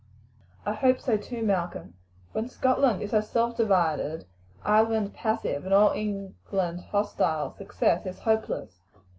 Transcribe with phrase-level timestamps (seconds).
[0.65, 1.93] "I hope so too, Malcolm.
[2.31, 4.25] When Scotland is herself divided,
[4.63, 8.79] Ireland passive, and all England hostile, success is hopeless.